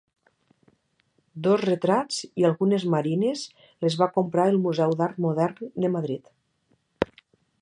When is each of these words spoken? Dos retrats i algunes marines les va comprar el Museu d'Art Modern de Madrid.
Dos 1.47 1.61
retrats 1.65 2.17
i 2.43 2.47
algunes 2.49 2.87
marines 2.95 3.45
les 3.87 4.01
va 4.03 4.11
comprar 4.19 4.49
el 4.55 4.61
Museu 4.67 4.99
d'Art 5.03 5.25
Modern 5.27 5.73
de 5.87 5.97
Madrid. 5.99 6.37